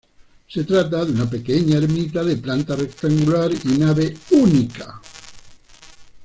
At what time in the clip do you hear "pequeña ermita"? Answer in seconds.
1.29-2.23